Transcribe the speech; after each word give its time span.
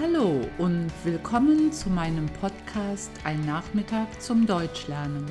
Hallo 0.00 0.42
und 0.58 0.92
willkommen 1.02 1.72
zu 1.72 1.90
meinem 1.90 2.26
Podcast 2.26 3.10
Ein 3.24 3.44
Nachmittag 3.44 4.22
zum 4.22 4.46
Deutschlernen. 4.46 5.26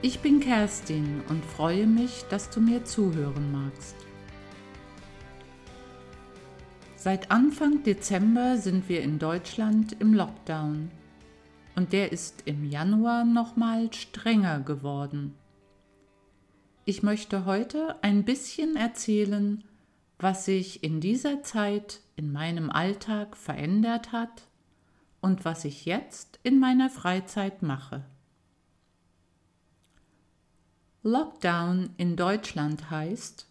Ich 0.00 0.20
bin 0.20 0.40
Kerstin 0.40 1.20
und 1.28 1.44
freue 1.44 1.86
mich, 1.86 2.24
dass 2.30 2.48
du 2.48 2.62
mir 2.62 2.86
zuhören 2.86 3.52
magst. 3.52 3.94
Seit 6.96 7.30
Anfang 7.30 7.82
Dezember 7.82 8.56
sind 8.56 8.88
wir 8.88 9.02
in 9.02 9.18
Deutschland 9.18 10.00
im 10.00 10.14
Lockdown 10.14 10.90
und 11.76 11.92
der 11.92 12.10
ist 12.10 12.44
im 12.46 12.64
Januar 12.64 13.26
nochmal 13.26 13.92
strenger 13.92 14.60
geworden. 14.60 15.34
Ich 16.86 17.02
möchte 17.02 17.44
heute 17.44 17.96
ein 18.00 18.24
bisschen 18.24 18.76
erzählen, 18.76 19.62
was 20.18 20.44
sich 20.44 20.82
in 20.82 21.00
dieser 21.00 21.42
Zeit 21.42 22.00
in 22.16 22.32
meinem 22.32 22.70
Alltag 22.70 23.36
verändert 23.36 24.12
hat 24.12 24.48
und 25.20 25.44
was 25.44 25.64
ich 25.64 25.84
jetzt 25.84 26.38
in 26.42 26.58
meiner 26.58 26.90
Freizeit 26.90 27.62
mache. 27.62 28.04
Lockdown 31.04 31.90
in 31.96 32.16
Deutschland 32.16 32.90
heißt, 32.90 33.46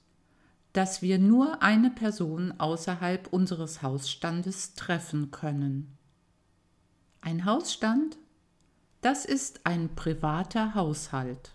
dass 0.73 1.01
wir 1.01 1.17
nur 1.17 1.63
eine 1.63 1.89
Person 1.89 2.53
außerhalb 2.59 3.31
unseres 3.31 3.81
Hausstandes 3.81 4.73
treffen 4.75 5.31
können. 5.31 5.97
Ein 7.21 7.45
Hausstand, 7.45 8.17
das 9.01 9.25
ist 9.25 9.65
ein 9.65 9.95
privater 9.95 10.75
Haushalt. 10.75 11.51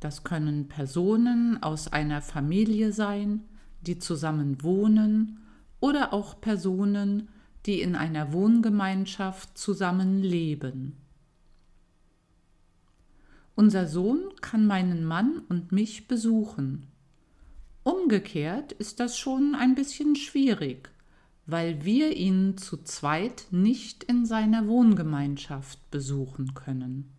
Das 0.00 0.24
können 0.24 0.68
Personen 0.68 1.62
aus 1.62 1.92
einer 1.92 2.22
Familie 2.22 2.92
sein, 2.92 3.44
die 3.84 3.98
zusammen 3.98 4.62
wohnen 4.62 5.38
oder 5.80 6.12
auch 6.12 6.40
Personen, 6.40 7.28
die 7.66 7.80
in 7.80 7.94
einer 7.94 8.32
Wohngemeinschaft 8.32 9.56
zusammen 9.56 10.22
leben. 10.22 10.96
Unser 13.54 13.86
Sohn 13.86 14.20
kann 14.40 14.66
meinen 14.66 15.04
Mann 15.04 15.42
und 15.48 15.70
mich 15.70 16.08
besuchen. 16.08 16.88
Umgekehrt 17.84 18.72
ist 18.72 18.98
das 18.98 19.16
schon 19.16 19.54
ein 19.54 19.74
bisschen 19.74 20.16
schwierig, 20.16 20.90
weil 21.46 21.84
wir 21.84 22.16
ihn 22.16 22.56
zu 22.56 22.82
zweit 22.82 23.46
nicht 23.50 24.02
in 24.04 24.26
seiner 24.26 24.66
Wohngemeinschaft 24.66 25.90
besuchen 25.90 26.54
können. 26.54 27.13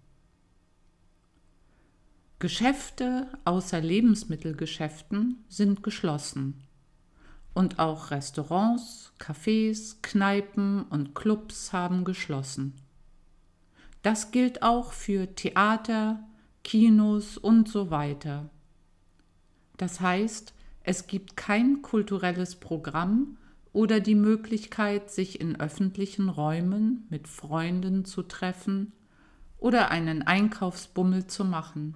Geschäfte 2.40 3.28
außer 3.46 3.80
Lebensmittelgeschäften 3.80 5.46
sind 5.48 5.84
geschlossen. 5.84 6.64
Und 7.54 7.80
auch 7.80 8.12
Restaurants, 8.12 9.14
Cafés, 9.20 10.02
Kneipen 10.02 10.84
und 10.84 11.16
Clubs 11.16 11.72
haben 11.72 12.04
geschlossen. 12.04 12.74
Das 14.02 14.32
gilt 14.32 14.62
auch 14.64 14.92
für 14.92 15.34
Theater, 15.34 16.28
Kinos 16.66 17.38
und 17.38 17.70
so 17.70 17.90
weiter. 17.90 18.50
Das 19.78 20.02
heißt, 20.02 20.54
es 20.84 21.08
gibt 21.08 21.38
kein 21.38 21.82
kulturelles 21.82 22.58
Programm 22.58 23.38
oder 23.72 24.02
die 24.02 24.16
Möglichkeit, 24.16 25.10
sich 25.10 25.40
in 25.40 25.60
öffentlichen 25.60 26.28
Räumen 26.28 27.08
mit 27.10 27.30
Freunden 27.30 28.04
zu 28.04 28.24
treffen 28.24 28.92
oder 29.58 29.90
einen 29.90 30.22
Einkaufsbummel 30.22 31.28
zu 31.28 31.46
machen. 31.46 31.96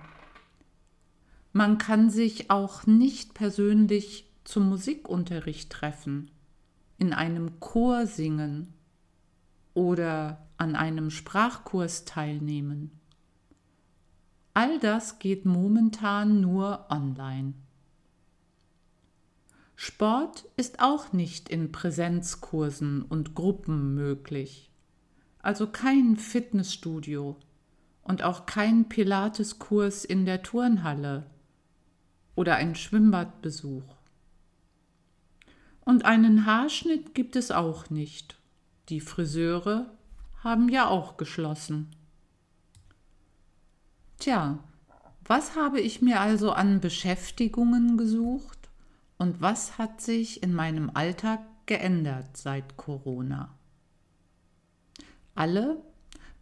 Man 1.59 1.77
kann 1.77 2.09
sich 2.09 2.49
auch 2.49 2.87
nicht 2.87 3.33
persönlich 3.33 4.31
zum 4.45 4.69
Musikunterricht 4.69 5.69
treffen, 5.69 6.31
in 6.97 7.11
einem 7.11 7.59
Chor 7.59 8.07
singen 8.07 8.73
oder 9.73 10.47
an 10.55 10.77
einem 10.77 11.09
Sprachkurs 11.09 12.05
teilnehmen. 12.05 12.91
All 14.53 14.79
das 14.79 15.19
geht 15.19 15.43
momentan 15.43 16.39
nur 16.39 16.85
online. 16.89 17.55
Sport 19.75 20.45
ist 20.55 20.79
auch 20.79 21.11
nicht 21.11 21.49
in 21.49 21.73
Präsenzkursen 21.73 23.01
und 23.01 23.35
Gruppen 23.35 23.95
möglich, 23.95 24.71
also 25.39 25.67
kein 25.67 26.15
Fitnessstudio 26.15 27.35
und 28.01 28.23
auch 28.23 28.45
kein 28.45 28.87
Pilateskurs 28.87 30.05
in 30.05 30.25
der 30.25 30.41
Turnhalle 30.41 31.25
oder 32.39 32.55
ein 32.55 32.73
Schwimmbadbesuch. 32.73 33.83
Und 35.81 36.05
einen 36.05 36.45
Haarschnitt 36.45 37.13
gibt 37.13 37.35
es 37.35 37.51
auch 37.51 37.89
nicht. 37.89 38.39
Die 38.87 39.01
Friseure 39.01 39.91
haben 40.41 40.69
ja 40.69 40.87
auch 40.87 41.17
geschlossen. 41.17 41.91
Tja, 44.19 44.63
was 45.25 45.57
habe 45.57 45.81
ich 45.81 46.01
mir 46.01 46.21
also 46.21 46.53
an 46.53 46.79
Beschäftigungen 46.79 47.97
gesucht 47.97 48.69
und 49.17 49.41
was 49.41 49.77
hat 49.77 49.99
sich 49.99 50.41
in 50.41 50.53
meinem 50.53 50.91
Alltag 50.93 51.41
geändert 51.65 52.37
seit 52.37 52.77
Corona? 52.77 53.53
Alle, 55.35 55.83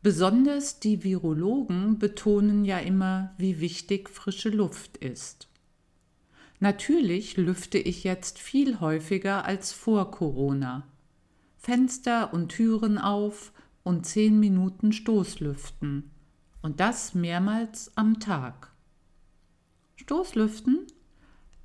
besonders 0.03 0.79
die 0.79 1.03
Virologen, 1.03 1.97
betonen 1.97 2.65
ja 2.65 2.77
immer, 2.77 3.33
wie 3.39 3.59
wichtig 3.59 4.11
frische 4.11 4.49
Luft 4.49 4.97
ist. 4.97 5.47
Natürlich 6.59 7.37
lüfte 7.37 7.77
ich 7.77 8.03
jetzt 8.03 8.39
viel 8.39 8.79
häufiger 8.79 9.45
als 9.45 9.73
vor 9.73 10.09
Corona. 10.09 10.87
Fenster 11.57 12.33
und 12.33 12.49
Türen 12.49 12.97
auf 12.97 13.51
und 13.83 14.05
zehn 14.05 14.39
Minuten 14.39 14.91
Stoßlüften. 14.91 16.11
Und 16.61 16.79
das 16.79 17.13
mehrmals 17.13 17.91
am 17.95 18.19
Tag. 18.19 18.71
Stoßlüften? 19.97 20.87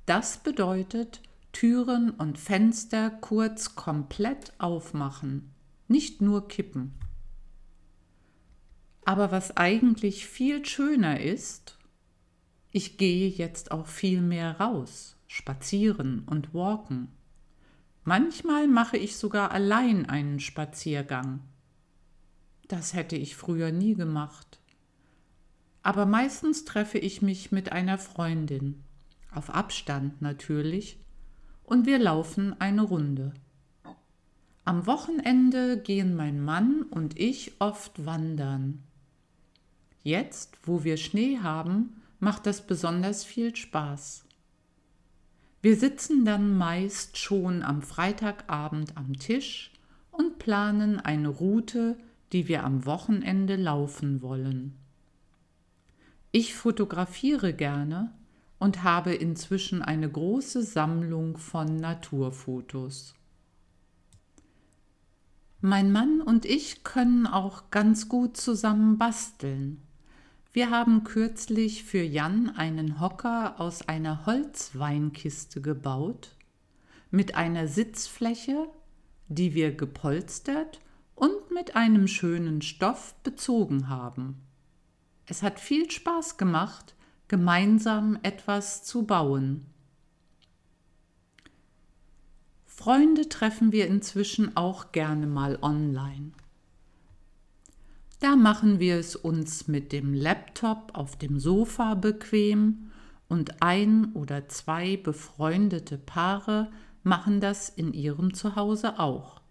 Das 0.05 0.37
bedeutet 0.37 1.21
Türen 1.53 2.09
und 2.11 2.37
Fenster 2.37 3.09
kurz 3.09 3.75
komplett 3.75 4.53
aufmachen, 4.57 5.53
nicht 5.87 6.21
nur 6.21 6.47
kippen. 6.47 6.93
Aber 9.05 9.31
was 9.31 9.55
eigentlich 9.55 10.27
viel 10.27 10.65
schöner 10.65 11.19
ist, 11.19 11.77
ich 12.73 12.97
gehe 12.97 13.29
jetzt 13.29 13.71
auch 13.71 13.85
viel 13.85 14.21
mehr 14.21 14.59
raus, 14.59 15.15
spazieren 15.27 16.23
und 16.25 16.55
walken. 16.55 17.07
Manchmal 18.03 18.67
mache 18.67 18.97
ich 18.97 19.15
sogar 19.15 19.51
allein 19.51 20.09
einen 20.09 20.39
Spaziergang. 20.39 21.41
Das 22.67 22.95
hätte 22.95 23.15
ich 23.15 23.35
früher 23.35 23.71
nie 23.71 23.93
gemacht. 23.93 24.59
Aber 25.83 26.07
meistens 26.07 26.65
treffe 26.65 26.97
ich 26.97 27.21
mich 27.21 27.51
mit 27.51 27.71
einer 27.71 27.99
Freundin, 27.99 28.83
auf 29.31 29.51
Abstand 29.51 30.21
natürlich, 30.21 30.99
und 31.63 31.85
wir 31.85 31.99
laufen 31.99 32.59
eine 32.59 32.81
Runde. 32.81 33.35
Am 34.65 34.87
Wochenende 34.87 35.79
gehen 35.79 36.15
mein 36.15 36.41
Mann 36.41 36.83
und 36.89 37.19
ich 37.19 37.53
oft 37.59 38.03
wandern. 38.05 38.81
Jetzt, 40.01 40.57
wo 40.63 40.83
wir 40.83 40.97
Schnee 40.97 41.37
haben, 41.37 42.01
macht 42.23 42.45
das 42.45 42.65
besonders 42.65 43.23
viel 43.23 43.55
Spaß. 43.55 44.25
Wir 45.61 45.75
sitzen 45.77 46.25
dann 46.25 46.57
meist 46.57 47.17
schon 47.17 47.61
am 47.61 47.81
Freitagabend 47.81 48.97
am 48.97 49.13
Tisch 49.13 49.71
und 50.11 50.39
planen 50.39 50.99
eine 50.99 51.29
Route, 51.29 51.97
die 52.31 52.47
wir 52.47 52.63
am 52.63 52.85
Wochenende 52.85 53.55
laufen 53.55 54.21
wollen. 54.21 54.75
Ich 56.31 56.55
fotografiere 56.55 57.53
gerne 57.53 58.11
und 58.57 58.83
habe 58.83 59.13
inzwischen 59.13 59.81
eine 59.81 60.09
große 60.09 60.63
Sammlung 60.63 61.37
von 61.37 61.75
Naturfotos. 61.75 63.13
Mein 65.61 65.91
Mann 65.91 66.21
und 66.21 66.45
ich 66.45 66.83
können 66.83 67.27
auch 67.27 67.69
ganz 67.69 68.09
gut 68.09 68.35
zusammen 68.35 68.97
basteln. 68.97 69.82
Wir 70.53 70.69
haben 70.69 71.03
kürzlich 71.03 71.83
für 71.83 72.03
Jan 72.03 72.51
einen 72.51 72.99
Hocker 72.99 73.59
aus 73.59 73.87
einer 73.87 74.27
Holzweinkiste 74.27 75.61
gebaut, 75.61 76.35
mit 77.09 77.33
einer 77.33 77.67
Sitzfläche, 77.67 78.67
die 79.27 79.55
wir 79.55 79.71
gepolstert 79.75 80.79
und 81.15 81.49
mit 81.49 81.75
einem 81.75 82.07
schönen 82.07 82.61
Stoff 82.61 83.15
bezogen 83.23 83.89
haben. 83.89 84.43
Es 85.25 85.41
hat 85.41 85.59
viel 85.59 85.89
Spaß 85.89 86.37
gemacht, 86.37 86.93
gemeinsam 87.27 88.19
etwas 88.21 88.83
zu 88.83 89.07
bauen. 89.07 89.65
Freunde 92.67 93.27
treffen 93.27 93.71
wir 93.71 93.87
inzwischen 93.87 94.55
auch 94.55 94.91
gerne 94.91 95.25
mal 95.25 95.57
online. 95.63 96.33
Da 98.23 98.37
machen 98.37 98.79
wir 98.79 98.95
es 98.95 99.17
uns 99.17 99.67
mit 99.67 99.91
dem 99.91 100.13
Laptop 100.13 100.91
auf 100.93 101.17
dem 101.17 101.41
Sofa 101.41 101.93
bequem 101.93 102.89
und 103.27 103.61
ein 103.61 104.13
oder 104.13 104.47
zwei 104.47 104.95
befreundete 104.95 105.97
Paare 105.97 106.71
machen 107.03 107.41
das 107.41 107.67
in 107.67 107.91
ihrem 107.91 108.33
Zuhause 108.33 108.97
auch. 108.97 109.41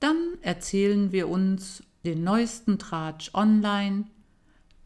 Dann 0.00 0.16
erzählen 0.40 1.12
wir 1.12 1.28
uns 1.28 1.82
den 2.06 2.24
neuesten 2.24 2.78
Tratsch 2.78 3.34
online, 3.34 4.06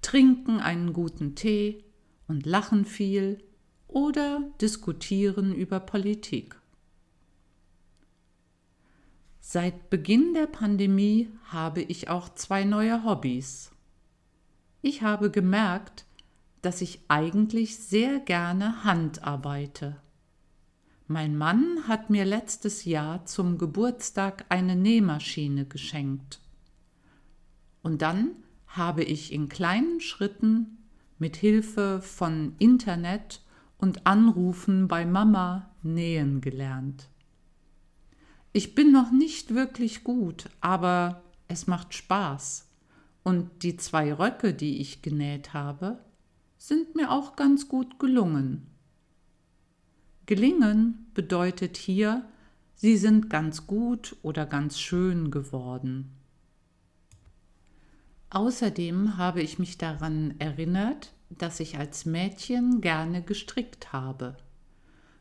trinken 0.02 0.58
einen 0.58 0.92
guten 0.92 1.36
Tee 1.36 1.84
und 2.26 2.46
lachen 2.46 2.84
viel 2.84 3.44
oder 3.86 4.42
diskutieren 4.60 5.54
über 5.54 5.78
Politik. 5.78 6.59
Seit 9.40 9.90
Beginn 9.90 10.34
der 10.34 10.46
Pandemie 10.46 11.31
habe 11.44 11.81
ich 11.82 12.08
auch 12.08 12.28
zwei 12.34 12.64
neue 12.64 13.04
Hobbys. 13.04 13.72
Ich 14.82 15.02
habe 15.02 15.31
gemerkt, 15.31 16.04
dass 16.62 16.82
ich 16.82 17.00
eigentlich 17.08 17.78
sehr 17.78 18.20
gerne 18.20 18.84
Hand 18.84 19.25
arbeite. 19.25 19.96
Mein 21.06 21.37
Mann 21.37 21.88
hat 21.88 22.10
mir 22.10 22.25
letztes 22.25 22.84
Jahr 22.84 23.25
zum 23.25 23.58
Geburtstag 23.58 24.44
eine 24.48 24.76
Nähmaschine 24.76 25.64
geschenkt. 25.64 26.40
Und 27.82 28.02
dann 28.02 28.31
habe 28.69 29.02
ich 29.02 29.32
in 29.32 29.48
kleinen 29.48 30.00
Schritten 30.00 30.78
mit 31.19 31.37
Hilfe 31.37 32.00
von 32.02 32.54
Internet 32.58 33.42
und 33.78 34.06
Anrufen 34.06 34.87
bei 34.87 35.04
Mama 35.04 35.70
nähen 35.82 36.40
gelernt. 36.40 37.08
Ich 38.52 38.75
bin 38.75 38.91
noch 38.91 39.12
nicht 39.12 39.55
wirklich 39.55 40.02
gut, 40.02 40.50
aber 40.61 41.23
es 41.47 41.67
macht 41.67 41.94
Spaß. 41.94 42.69
Und 43.23 43.62
die 43.62 43.76
zwei 43.76 44.12
Röcke, 44.12 44.55
die 44.55 44.81
ich 44.81 45.02
genäht 45.02 45.52
habe, 45.55 45.99
sind 46.58 46.97
mir 46.97 47.11
auch 47.11 47.37
ganz 47.37 47.69
gut 47.69 47.99
gelungen. 47.99 48.67
Gelingen 50.26 51.11
bedeutet 51.14 51.76
hier, 51.76 52.25
sie 52.75 52.97
sind 52.97 53.31
ganz 53.31 53.67
gut 53.67 54.17
oder 54.23 54.47
ganz 54.47 54.81
schön 54.81 55.31
geworden. 55.31 56.12
Außerdem 58.31 59.17
habe 59.17 59.43
ich 59.43 59.58
mich 59.58 59.76
daran 59.76 60.35
erinnert, 60.38 61.12
dass 61.31 61.61
ich 61.61 61.79
als 61.79 62.05
Mädchen 62.05 62.81
gerne 62.81 63.23
gestrickt 63.23 63.93
habe. 63.93 64.37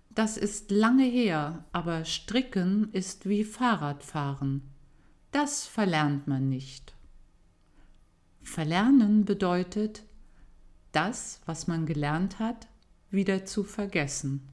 Das 0.10 0.38
ist 0.38 0.72
lange 0.72 1.06
her, 1.06 1.66
aber 1.72 2.04
Stricken 2.04 2.92
ist 2.94 3.30
wie 3.30 3.44
Fahrradfahren. 3.44 4.64
Das 5.32 5.66
verlernt 5.66 6.28
man 6.28 6.50
nicht. 6.50 6.96
Verlernen 8.42 9.26
bedeutet, 9.26 10.04
das, 10.92 11.42
was 11.46 11.68
man 11.68 11.86
gelernt 11.86 12.40
hat, 12.40 12.68
wieder 13.12 13.46
zu 13.46 13.64
vergessen. 13.64 14.48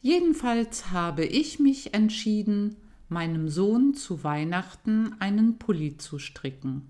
Jedenfalls 0.00 0.92
habe 0.92 1.24
ich 1.24 1.58
mich 1.58 1.94
entschieden, 1.94 2.76
meinem 3.08 3.48
Sohn 3.48 3.94
zu 3.94 4.22
Weihnachten 4.22 5.16
einen 5.18 5.58
Pulli 5.58 5.96
zu 5.96 6.20
stricken. 6.20 6.88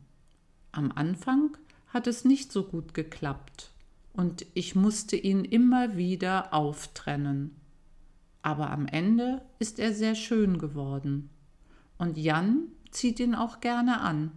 Am 0.72 0.92
Anfang 0.92 1.56
hat 1.86 2.06
es 2.06 2.26
nicht 2.26 2.52
so 2.52 2.64
gut 2.64 2.92
geklappt 2.92 3.72
und 4.18 4.46
ich 4.54 4.74
musste 4.74 5.14
ihn 5.14 5.44
immer 5.44 5.96
wieder 5.96 6.52
auftrennen. 6.52 7.54
Aber 8.42 8.70
am 8.70 8.88
Ende 8.88 9.42
ist 9.60 9.78
er 9.78 9.94
sehr 9.94 10.16
schön 10.16 10.58
geworden 10.58 11.30
und 11.98 12.18
Jan 12.18 12.64
zieht 12.90 13.20
ihn 13.20 13.36
auch 13.36 13.60
gerne 13.60 14.00
an. 14.00 14.32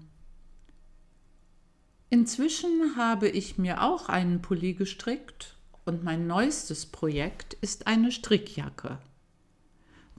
Inzwischen 2.12 2.96
habe 2.96 3.28
ich 3.28 3.58
mir 3.58 3.82
auch 3.82 4.08
einen 4.08 4.44
Pulli 4.44 4.76
gestrickt 4.76 5.58
und 5.84 6.04
mein 6.04 6.28
neuestes 6.28 6.86
Projekt 6.86 7.56
ist 7.56 7.88
eine 7.88 8.12
Strickjacke. 8.12 9.00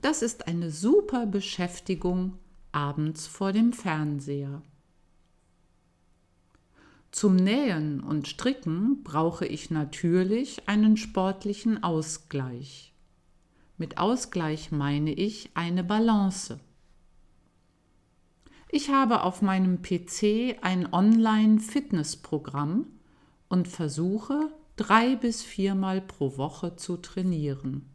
Das 0.01 0.21
ist 0.21 0.45
eine 0.49 0.71
super 0.71 1.25
Beschäftigung 1.25 2.37
abends 2.73 3.27
vor 3.27 3.53
dem 3.53 3.71
Fernseher. 3.71 4.61
Zum 7.13 7.35
Nähen 7.35 8.01
und 8.01 8.27
Stricken 8.27 9.03
brauche 9.03 9.45
ich 9.45 9.69
natürlich 9.69 10.67
einen 10.67 10.97
sportlichen 10.97 11.83
Ausgleich. 11.83 12.91
Mit 13.77 13.99
Ausgleich 13.99 14.71
meine 14.71 15.13
ich 15.13 15.51
eine 15.53 15.83
Balance. 15.83 16.59
Ich 18.67 18.89
habe 18.89 19.21
auf 19.21 19.43
meinem 19.43 19.83
PC 19.83 20.57
ein 20.63 20.91
Online-Fitnessprogramm 20.91 22.87
und 23.47 23.67
versuche 23.67 24.51
drei 24.75 25.15
bis 25.15 25.43
viermal 25.43 26.01
pro 26.01 26.37
Woche 26.37 26.77
zu 26.77 26.97
trainieren. 26.97 27.85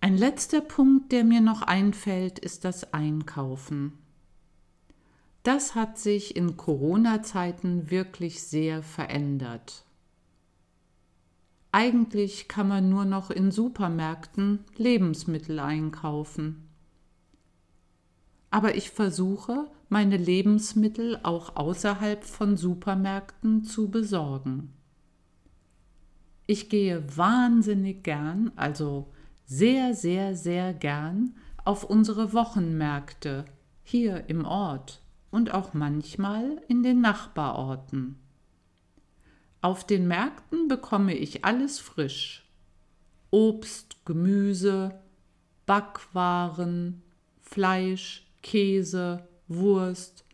Ein 0.00 0.16
letzter 0.16 0.62
Punkt, 0.62 1.12
der 1.12 1.24
mir 1.24 1.42
noch 1.42 1.60
einfällt, 1.60 2.38
ist 2.38 2.64
das 2.64 2.94
Einkaufen. 2.94 4.01
Das 5.42 5.74
hat 5.74 5.98
sich 5.98 6.36
in 6.36 6.56
Corona-Zeiten 6.56 7.90
wirklich 7.90 8.44
sehr 8.44 8.82
verändert. 8.82 9.84
Eigentlich 11.72 12.46
kann 12.46 12.68
man 12.68 12.88
nur 12.88 13.04
noch 13.04 13.30
in 13.30 13.50
Supermärkten 13.50 14.60
Lebensmittel 14.76 15.58
einkaufen. 15.58 16.68
Aber 18.50 18.76
ich 18.76 18.90
versuche, 18.90 19.70
meine 19.88 20.16
Lebensmittel 20.16 21.18
auch 21.22 21.56
außerhalb 21.56 22.22
von 22.22 22.56
Supermärkten 22.56 23.64
zu 23.64 23.90
besorgen. 23.90 24.74
Ich 26.46 26.68
gehe 26.68 27.16
wahnsinnig 27.16 28.04
gern, 28.04 28.52
also 28.56 29.10
sehr, 29.46 29.94
sehr, 29.94 30.36
sehr 30.36 30.74
gern 30.74 31.34
auf 31.64 31.84
unsere 31.84 32.32
Wochenmärkte 32.32 33.44
hier 33.82 34.28
im 34.28 34.44
Ort 34.44 35.01
und 35.32 35.52
auch 35.52 35.74
manchmal 35.74 36.62
in 36.68 36.84
den 36.84 37.00
Nachbarorten. 37.00 38.16
Auf 39.62 39.84
den 39.84 40.06
Märkten 40.06 40.68
bekomme 40.68 41.14
ich 41.16 41.44
alles 41.44 41.80
frisch. 41.80 42.48
Obst, 43.30 43.96
Gemüse, 44.04 45.00
Backwaren, 45.66 47.02
Fleisch, 47.40 48.26
Käse, 48.42 49.26
Wurst 49.48 50.24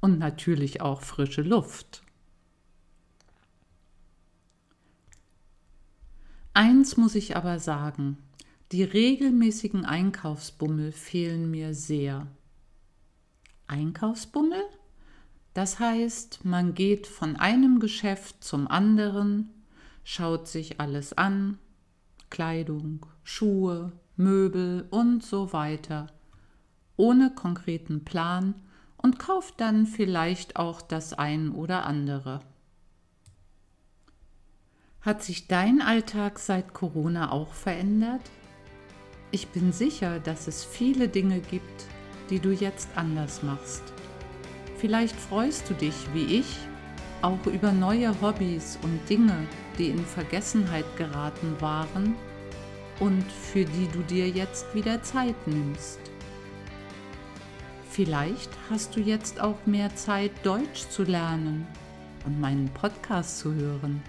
und 0.00 0.18
natürlich 0.18 0.80
auch 0.80 1.02
frische 1.02 1.42
Luft. 1.42 2.02
Eins 6.54 6.96
muss 6.96 7.14
ich 7.14 7.36
aber 7.36 7.58
sagen, 7.58 8.18
die 8.72 8.82
regelmäßigen 8.82 9.84
Einkaufsbummel 9.84 10.92
fehlen 10.92 11.50
mir 11.50 11.74
sehr. 11.74 12.26
Einkaufsbummel. 13.68 14.62
Das 15.54 15.78
heißt, 15.78 16.44
man 16.44 16.74
geht 16.74 17.06
von 17.06 17.36
einem 17.36 17.80
Geschäft 17.80 18.44
zum 18.44 18.68
anderen, 18.68 19.50
schaut 20.04 20.48
sich 20.48 20.80
alles 20.80 21.12
an, 21.14 21.58
Kleidung, 22.30 23.06
Schuhe, 23.24 23.92
Möbel 24.16 24.86
und 24.90 25.22
so 25.22 25.52
weiter, 25.52 26.08
ohne 26.96 27.34
konkreten 27.34 28.04
Plan 28.04 28.54
und 28.96 29.18
kauft 29.18 29.60
dann 29.60 29.86
vielleicht 29.86 30.56
auch 30.56 30.82
das 30.82 31.12
ein 31.12 31.52
oder 31.52 31.86
andere. 31.86 32.40
Hat 35.00 35.22
sich 35.22 35.46
dein 35.46 35.80
Alltag 35.80 36.38
seit 36.38 36.74
Corona 36.74 37.30
auch 37.30 37.52
verändert? 37.52 38.22
Ich 39.30 39.48
bin 39.48 39.72
sicher, 39.72 40.18
dass 40.18 40.48
es 40.48 40.64
viele 40.64 41.08
Dinge 41.08 41.40
gibt, 41.40 41.86
die 42.30 42.40
du 42.40 42.50
jetzt 42.50 42.88
anders 42.94 43.42
machst. 43.42 43.82
Vielleicht 44.78 45.16
freust 45.16 45.68
du 45.70 45.74
dich, 45.74 45.94
wie 46.12 46.38
ich, 46.38 46.58
auch 47.22 47.46
über 47.46 47.72
neue 47.72 48.20
Hobbys 48.20 48.78
und 48.82 49.00
Dinge, 49.08 49.46
die 49.78 49.88
in 49.88 50.04
Vergessenheit 50.04 50.84
geraten 50.96 51.56
waren 51.60 52.14
und 53.00 53.24
für 53.30 53.64
die 53.64 53.88
du 53.88 54.00
dir 54.02 54.28
jetzt 54.28 54.74
wieder 54.74 55.02
Zeit 55.02 55.34
nimmst. 55.46 55.98
Vielleicht 57.90 58.50
hast 58.68 58.94
du 58.94 59.00
jetzt 59.00 59.40
auch 59.40 59.56
mehr 59.64 59.94
Zeit, 59.96 60.32
Deutsch 60.42 60.88
zu 60.90 61.02
lernen 61.02 61.66
und 62.26 62.38
meinen 62.40 62.68
Podcast 62.68 63.38
zu 63.38 63.54
hören. 63.54 64.02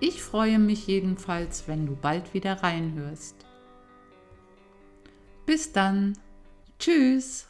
Ich 0.00 0.22
freue 0.22 0.58
mich 0.58 0.86
jedenfalls, 0.86 1.68
wenn 1.68 1.86
du 1.86 1.96
bald 1.96 2.34
wieder 2.34 2.62
reinhörst. 2.62 3.36
Bis 5.46 5.72
dann! 5.72 6.14
Tschüss! 6.84 7.46